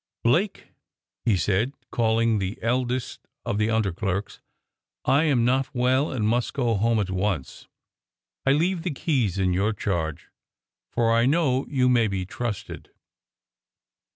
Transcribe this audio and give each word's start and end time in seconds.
"Blake," 0.23 0.69
he 1.25 1.37
said, 1.37 1.73
calling 1.91 2.39
the 2.39 2.57
eldest 2.63 3.27
of 3.45 3.59
the 3.59 3.69
under 3.69 3.93
clerks, 3.93 4.41
"I 5.05 5.25
am 5.25 5.45
not 5.45 5.75
well, 5.75 6.11
and 6.11 6.27
must 6.27 6.55
go 6.55 6.73
home 6.73 6.97
at 6.99 7.11
once. 7.11 7.67
I 8.43 8.53
leave 8.53 8.81
the 8.81 8.89
keys 8.89 9.37
in 9.37 9.53
your 9.53 9.73
charge, 9.73 10.29
for 10.91 11.13
I 11.13 11.27
know 11.27 11.67
you 11.69 11.87
may 11.87 12.07
be 12.07 12.25
trusted." 12.25 12.89